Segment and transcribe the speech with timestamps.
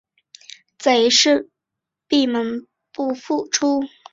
[0.79, 1.49] 贼自是
[2.07, 3.81] 闭门不复出。